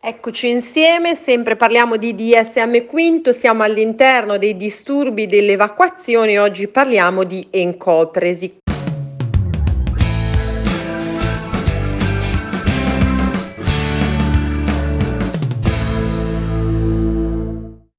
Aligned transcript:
Eccoci 0.00 0.48
insieme, 0.48 1.16
sempre 1.16 1.56
parliamo 1.56 1.96
di 1.96 2.14
DSM 2.14 2.86
quinto, 2.86 3.32
siamo 3.32 3.64
all'interno 3.64 4.38
dei 4.38 4.56
disturbi 4.56 5.26
delle 5.26 5.54
evacuazioni, 5.54 6.38
oggi 6.38 6.68
parliamo 6.68 7.24
di 7.24 7.44
encopresi. 7.50 8.58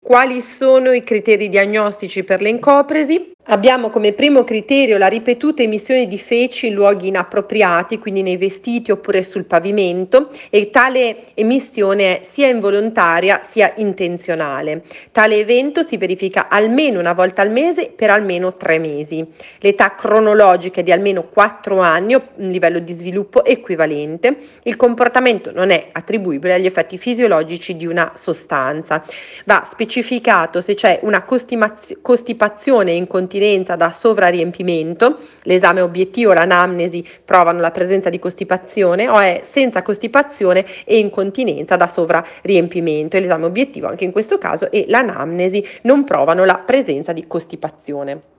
Quali 0.00 0.40
sono 0.40 0.90
i 0.90 1.04
criteri 1.04 1.48
diagnostici 1.48 2.24
per 2.24 2.40
l'encopresi? 2.40 3.33
Abbiamo 3.46 3.90
come 3.90 4.14
primo 4.14 4.42
criterio 4.42 4.96
la 4.96 5.06
ripetuta 5.06 5.62
emissione 5.62 6.06
di 6.06 6.18
feci 6.18 6.68
in 6.68 6.72
luoghi 6.72 7.08
inappropriati, 7.08 7.98
quindi 7.98 8.22
nei 8.22 8.38
vestiti 8.38 8.90
oppure 8.90 9.22
sul 9.22 9.44
pavimento, 9.44 10.30
e 10.48 10.70
tale 10.70 11.34
emissione 11.34 12.20
è 12.20 12.22
sia 12.22 12.48
involontaria 12.48 13.42
sia 13.46 13.74
intenzionale. 13.76 14.84
Tale 15.12 15.36
evento 15.36 15.82
si 15.82 15.98
verifica 15.98 16.48
almeno 16.48 16.98
una 16.98 17.12
volta 17.12 17.42
al 17.42 17.50
mese 17.50 17.92
per 17.94 18.08
almeno 18.08 18.56
tre 18.56 18.78
mesi. 18.78 19.22
L'età 19.58 19.94
cronologica 19.94 20.80
è 20.80 20.82
di 20.82 20.92
almeno 20.92 21.24
quattro 21.24 21.80
anni, 21.80 22.14
un 22.14 22.48
livello 22.48 22.78
di 22.78 22.94
sviluppo 22.94 23.44
equivalente. 23.44 24.38
Il 24.62 24.76
comportamento 24.76 25.52
non 25.52 25.68
è 25.68 25.88
attribuibile 25.92 26.54
agli 26.54 26.66
effetti 26.66 26.96
fisiologici 26.96 27.76
di 27.76 27.84
una 27.84 28.12
sostanza. 28.14 29.04
Va 29.44 29.64
specificato 29.66 30.62
se 30.62 30.72
c'è 30.72 31.00
una 31.02 31.24
costipazione 31.24 32.92
in 32.92 33.06
continuazione 33.06 33.32
incontinenza 33.34 33.76
da 33.76 33.90
sovrariempimento, 33.90 35.18
l'esame 35.42 35.80
obiettivo, 35.80 36.32
l'anamnesi 36.32 37.06
provano 37.24 37.60
la 37.60 37.70
presenza 37.70 38.08
di 38.08 38.18
costipazione 38.18 39.08
o 39.08 39.18
è 39.18 39.40
senza 39.42 39.82
costipazione 39.82 40.64
e 40.84 40.98
incontinenza 40.98 41.76
da 41.76 41.88
sovrariempimento. 41.88 43.18
l'esame 43.18 43.46
obiettivo 43.46 43.88
anche 43.88 44.04
in 44.04 44.12
questo 44.12 44.38
caso 44.38 44.70
e 44.70 44.84
l'anamnesi 44.88 45.64
non 45.82 46.04
provano 46.04 46.44
la 46.44 46.62
presenza 46.64 47.12
di 47.12 47.26
costipazione. 47.26 48.33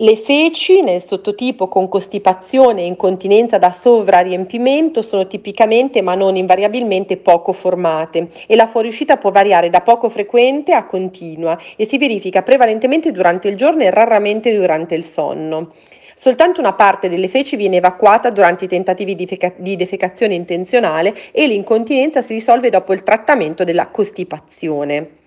Le 0.00 0.14
feci 0.14 0.80
nel 0.80 1.02
sottotipo 1.02 1.66
con 1.66 1.88
costipazione 1.88 2.82
e 2.82 2.86
incontinenza 2.86 3.58
da 3.58 3.72
sovrariempimento 3.72 5.02
sono 5.02 5.26
tipicamente 5.26 6.02
ma 6.02 6.14
non 6.14 6.36
invariabilmente 6.36 7.16
poco 7.16 7.52
formate 7.52 8.28
e 8.46 8.54
la 8.54 8.68
fuoriuscita 8.68 9.16
può 9.16 9.32
variare 9.32 9.70
da 9.70 9.80
poco 9.80 10.08
frequente 10.08 10.72
a 10.72 10.86
continua 10.86 11.58
e 11.74 11.84
si 11.84 11.98
verifica 11.98 12.42
prevalentemente 12.42 13.10
durante 13.10 13.48
il 13.48 13.56
giorno 13.56 13.82
e 13.82 13.90
raramente 13.90 14.56
durante 14.56 14.94
il 14.94 15.02
sonno. 15.02 15.72
Soltanto 16.14 16.60
una 16.60 16.74
parte 16.74 17.08
delle 17.08 17.26
feci 17.26 17.56
viene 17.56 17.78
evacuata 17.78 18.30
durante 18.30 18.66
i 18.66 18.68
tentativi 18.68 19.16
di, 19.16 19.26
feca- 19.26 19.54
di 19.56 19.74
defecazione 19.74 20.34
intenzionale 20.34 21.12
e 21.32 21.48
l'incontinenza 21.48 22.22
si 22.22 22.34
risolve 22.34 22.70
dopo 22.70 22.92
il 22.92 23.02
trattamento 23.02 23.64
della 23.64 23.88
costipazione. 23.88 25.17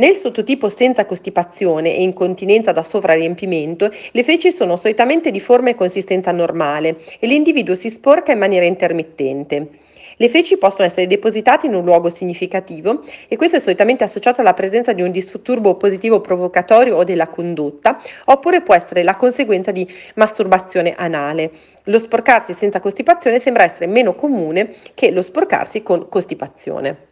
Nel 0.00 0.16
sottotipo 0.16 0.70
senza 0.70 1.04
costipazione 1.04 1.94
e 1.94 2.00
incontinenza 2.00 2.72
da 2.72 2.82
sovrariempimento, 2.82 3.92
le 4.12 4.24
feci 4.24 4.50
sono 4.50 4.76
solitamente 4.76 5.30
di 5.30 5.40
forma 5.40 5.68
e 5.68 5.74
consistenza 5.74 6.32
normale 6.32 6.96
e 7.18 7.26
l'individuo 7.26 7.74
si 7.74 7.90
sporca 7.90 8.32
in 8.32 8.38
maniera 8.38 8.64
intermittente. 8.64 9.68
Le 10.16 10.28
feci 10.30 10.56
possono 10.56 10.86
essere 10.86 11.06
depositate 11.06 11.66
in 11.66 11.74
un 11.74 11.84
luogo 11.84 12.08
significativo 12.08 13.02
e 13.28 13.36
questo 13.36 13.56
è 13.56 13.60
solitamente 13.60 14.02
associato 14.02 14.40
alla 14.40 14.54
presenza 14.54 14.94
di 14.94 15.02
un 15.02 15.10
disturbo 15.10 15.74
positivo 15.74 16.22
provocatorio 16.22 16.96
o 16.96 17.04
della 17.04 17.28
condotta, 17.28 18.00
oppure 18.24 18.62
può 18.62 18.74
essere 18.74 19.02
la 19.02 19.16
conseguenza 19.16 19.70
di 19.70 19.86
masturbazione 20.14 20.94
anale. 20.96 21.50
Lo 21.84 21.98
sporcarsi 21.98 22.54
senza 22.54 22.80
costipazione 22.80 23.38
sembra 23.38 23.64
essere 23.64 23.86
meno 23.86 24.14
comune 24.14 24.72
che 24.94 25.10
lo 25.10 25.20
sporcarsi 25.20 25.82
con 25.82 26.08
costipazione. 26.08 27.09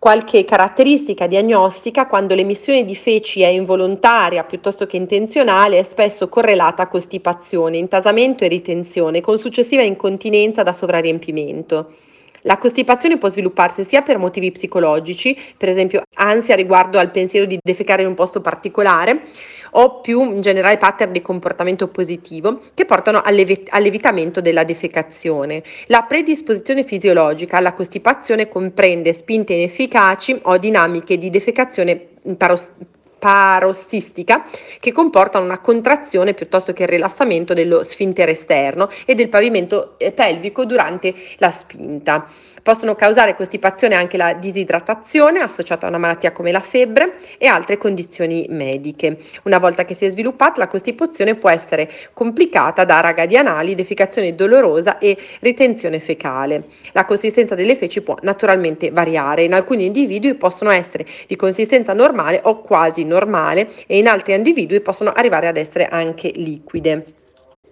Qualche 0.00 0.46
caratteristica 0.46 1.26
diagnostica 1.26 2.06
quando 2.06 2.34
l'emissione 2.34 2.86
di 2.86 2.96
feci 2.96 3.42
è 3.42 3.48
involontaria 3.48 4.44
piuttosto 4.44 4.86
che 4.86 4.96
intenzionale 4.96 5.78
è 5.78 5.82
spesso 5.82 6.26
correlata 6.30 6.84
a 6.84 6.88
costipazione, 6.88 7.76
intasamento 7.76 8.42
e 8.42 8.48
ritenzione, 8.48 9.20
con 9.20 9.36
successiva 9.36 9.82
incontinenza 9.82 10.62
da 10.62 10.72
sovrariempimento. 10.72 11.92
La 12.42 12.58
costipazione 12.58 13.18
può 13.18 13.28
svilupparsi 13.28 13.84
sia 13.84 14.02
per 14.02 14.18
motivi 14.18 14.50
psicologici, 14.50 15.36
per 15.56 15.68
esempio 15.68 16.02
ansia 16.14 16.54
riguardo 16.54 16.98
al 16.98 17.10
pensiero 17.10 17.46
di 17.46 17.58
defecare 17.62 18.02
in 18.02 18.08
un 18.08 18.14
posto 18.14 18.40
particolare, 18.40 19.22
o 19.72 20.00
più 20.00 20.22
in 20.22 20.40
generale 20.40 20.78
pattern 20.78 21.12
di 21.12 21.22
comportamento 21.22 21.88
positivo 21.88 22.60
che 22.74 22.84
portano 22.84 23.20
all'ev- 23.22 23.68
all'evitamento 23.70 24.40
della 24.40 24.64
defecazione. 24.64 25.62
La 25.86 26.02
predisposizione 26.02 26.84
fisiologica 26.84 27.58
alla 27.58 27.74
costipazione 27.74 28.48
comprende 28.48 29.12
spinte 29.12 29.52
inefficaci 29.52 30.40
o 30.42 30.56
dinamiche 30.58 31.18
di 31.18 31.30
defecazione 31.30 32.08
paros- 32.36 32.72
parossistica 33.20 34.46
che 34.80 34.90
comportano 34.90 35.44
una 35.44 35.60
contrazione 35.60 36.34
piuttosto 36.34 36.72
che 36.72 36.84
il 36.84 36.88
rilassamento 36.88 37.54
dello 37.54 37.84
sfintere 37.84 38.32
esterno 38.32 38.88
e 39.04 39.14
del 39.14 39.28
pavimento 39.28 39.94
eh, 39.98 40.10
pelvico 40.10 40.64
durante 40.64 41.14
la 41.36 41.50
spinta. 41.50 42.26
Possono 42.62 42.94
causare 42.94 43.36
costipazione 43.36 43.94
anche 43.94 44.16
la 44.16 44.34
disidratazione 44.34 45.40
associata 45.40 45.86
a 45.86 45.88
una 45.88 45.98
malattia 45.98 46.32
come 46.32 46.50
la 46.50 46.60
febbre 46.60 47.18
e 47.38 47.46
altre 47.46 47.78
condizioni 47.78 48.46
mediche. 48.48 49.18
Una 49.44 49.58
volta 49.58 49.84
che 49.84 49.94
si 49.94 50.04
è 50.04 50.08
sviluppata, 50.08 50.60
la 50.60 50.68
costipazione 50.68 51.36
può 51.36 51.50
essere 51.50 51.90
complicata 52.12 52.84
da 52.84 53.00
ragadi 53.00 53.36
anali, 53.36 53.74
defecazione 53.74 54.34
dolorosa 54.34 54.98
e 54.98 55.16
ritenzione 55.40 56.00
fecale. 56.00 56.64
La 56.92 57.04
consistenza 57.04 57.54
delle 57.54 57.76
feci 57.76 58.02
può 58.02 58.16
naturalmente 58.22 58.90
variare. 58.90 59.44
In 59.44 59.54
alcuni 59.54 59.86
individui 59.86 60.34
possono 60.34 60.70
essere 60.70 61.06
di 61.26 61.36
consistenza 61.36 61.92
normale 61.92 62.40
o 62.44 62.60
quasi 62.60 63.04
normale 63.10 63.68
e 63.86 63.98
in 63.98 64.06
altri 64.06 64.34
individui 64.34 64.80
possono 64.80 65.12
arrivare 65.12 65.48
ad 65.48 65.56
essere 65.56 65.86
anche 65.86 66.30
liquide. 66.34 67.04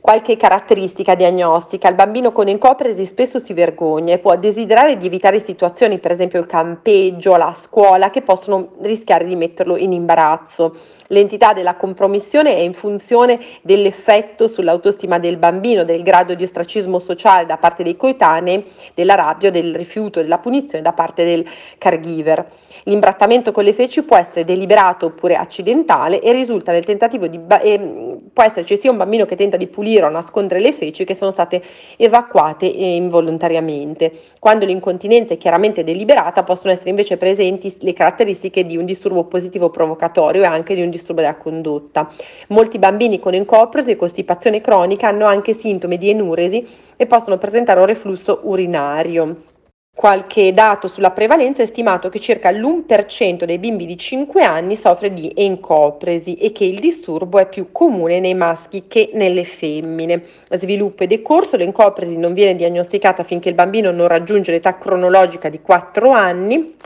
Qualche 0.01 0.37
caratteristica 0.37 1.17
diagnostica. 1.17 1.89
Il 1.89 1.97
bambino 1.97 2.31
con 2.31 2.47
encopresi 2.47 3.05
spesso 3.05 3.41
si 3.41 3.53
vergogna 3.53 4.15
e 4.15 4.19
può 4.19 4.37
desiderare 4.37 4.97
di 4.97 5.07
evitare 5.07 5.41
situazioni, 5.41 5.99
per 5.99 6.13
esempio 6.13 6.39
il 6.39 6.47
campeggio, 6.47 7.37
la 7.37 7.53
scuola, 7.53 8.09
che 8.09 8.23
possono 8.23 8.75
rischiare 8.81 9.27
di 9.27 9.35
metterlo 9.35 9.77
in 9.77 9.93
imbarazzo. 9.93 10.77
L'entità 11.09 11.53
della 11.53 11.75
compromissione 11.75 12.55
è 12.55 12.61
in 12.61 12.75
funzione 12.75 13.41
dell'effetto 13.63 14.47
sull'autostima 14.47 15.19
del 15.19 15.37
bambino, 15.37 15.83
del 15.83 16.05
grado 16.05 16.35
di 16.35 16.45
ostracismo 16.45 17.01
sociale 17.01 17.45
da 17.45 17.57
parte 17.57 17.83
dei 17.83 17.97
coetanei, 17.97 18.65
della 18.95 19.17
rabbia, 19.17 19.51
del 19.51 19.75
rifiuto, 19.75 20.23
della 20.23 20.39
punizione 20.39 20.83
da 20.83 20.93
parte 20.93 21.25
del 21.25 21.45
caregiver. 21.77 22.47
L'imbrattamento 22.85 23.53
con 23.53 23.65
le 23.65 23.75
feci 23.75 24.03
può 24.05 24.17
essere 24.17 24.45
deliberato 24.45 25.07
oppure 25.07 25.35
accidentale 25.35 26.21
e 26.21 26.33
risulta 26.33 26.73
nel 26.73 26.85
tentativo 26.85 27.27
di... 27.27 27.39
Ba- 27.39 27.61
eh, 27.61 28.17
può 28.33 28.45
esserci 28.45 28.77
sia 28.77 28.91
un 28.91 28.97
bambino 28.97 29.25
che 29.27 29.35
tenta 29.35 29.57
di 29.57 29.67
pulire 29.67 29.88
o 29.97 30.11
nascondere 30.11 30.61
le 30.61 30.73
feci 30.73 31.05
che 31.05 31.15
sono 31.15 31.31
state 31.31 31.63
evacuate 31.97 32.67
involontariamente. 32.67 34.13
Quando 34.39 34.67
l'incontinenza 34.67 35.35
è 35.35 35.39
chiaramente 35.39 35.85
deliberata 35.85 36.43
possono 36.43 36.73
essere 36.73 36.91
invece 36.91 37.17
presenti 37.17 37.75
le 37.81 37.93
caratteristiche 37.93 38.65
di 38.65 38.77
un 38.77 38.85
disturbo 38.85 39.25
positivo 39.25 39.71
provocatorio 39.71 40.43
e 40.43 40.47
anche 40.47 40.75
di 40.75 40.83
un 40.83 40.91
disturbo 40.91 41.21
della 41.21 41.37
condotta. 41.37 42.11
Molti 42.49 42.79
bambini 42.79 43.19
con 43.19 43.35
encoprosi 43.35 43.93
e 43.93 43.97
costipazione 43.97 44.61
cronica 44.61 45.09
hanno 45.09 45.27
anche 45.27 45.55
sintomi 45.55 45.99
di 45.99 46.11
enuresi 46.11 46.67
e 46.97 47.07
possono 47.07 47.39
presentare 47.39 47.81
un 47.81 47.87
reflusso 47.87 48.41
urinario. 48.43 49.58
Qualche 49.99 50.55
dato 50.55 50.87
sulla 50.87 51.11
prevalenza 51.11 51.65
è 51.65 51.67
stimato 51.67 52.09
che 52.09 52.21
circa 52.21 52.53
l'1% 52.53 53.43
dei 53.43 53.59
bimbi 53.59 53.85
di 53.85 53.97
5 53.97 54.45
anni 54.45 54.77
soffre 54.77 55.13
di 55.13 55.33
encopresi 55.35 56.35
e 56.35 56.53
che 56.53 56.65
il 56.65 56.79
disturbo 56.79 57.41
è 57.41 57.49
più 57.49 57.73
comune 57.73 58.21
nei 58.21 58.35
maschi 58.35 58.85
che 58.87 59.11
nelle 59.15 59.43
femmine. 59.43 60.23
Sviluppo 60.53 61.03
e 61.03 61.09
decorso, 61.09 61.57
l'encopresi 61.57 62.17
non 62.17 62.33
viene 62.33 62.55
diagnosticata 62.55 63.25
finché 63.25 63.49
il 63.49 63.57
bambino 63.57 63.91
non 63.91 64.07
raggiunge 64.07 64.53
l'età 64.53 64.79
cronologica 64.79 65.49
di 65.49 65.61
4 65.61 66.13
anni. 66.13 66.77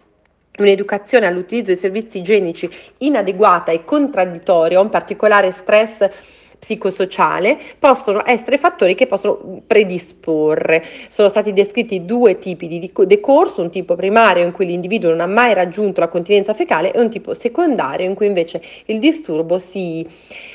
Un'educazione 0.56 1.26
all'utilizzo 1.26 1.70
di 1.70 1.76
servizi 1.76 2.16
igienici 2.16 2.66
inadeguata 2.96 3.72
e 3.72 3.84
contraddittoria, 3.84 4.80
un 4.80 4.88
particolare 4.88 5.50
stress 5.50 6.08
psicosociale 6.62 7.58
possono 7.76 8.22
essere 8.24 8.56
fattori 8.56 8.94
che 8.94 9.08
possono 9.08 9.62
predisporre. 9.66 10.84
Sono 11.08 11.28
stati 11.28 11.52
descritti 11.52 12.04
due 12.04 12.38
tipi 12.38 12.68
di 12.68 12.92
decorso, 13.04 13.62
un 13.62 13.70
tipo 13.70 13.96
primario 13.96 14.44
in 14.44 14.52
cui 14.52 14.66
l'individuo 14.66 15.10
non 15.10 15.22
ha 15.22 15.26
mai 15.26 15.54
raggiunto 15.54 15.98
la 15.98 16.06
continenza 16.06 16.54
fecale 16.54 16.92
e 16.92 17.00
un 17.00 17.10
tipo 17.10 17.34
secondario 17.34 18.06
in 18.06 18.14
cui 18.14 18.26
invece 18.26 18.62
il 18.86 19.00
disturbo 19.00 19.58
si 19.58 20.06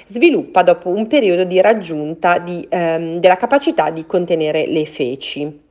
sviluppa 0.05 0.63
dopo 0.63 0.87
un 0.87 1.07
periodo 1.07 1.43
di 1.43 1.59
raggiunta 1.59 2.39
di, 2.39 2.65
ehm, 2.69 3.19
della 3.19 3.35
capacità 3.35 3.89
di 3.89 4.05
contenere 4.05 4.65
le 4.65 4.85
feci. 4.85 5.66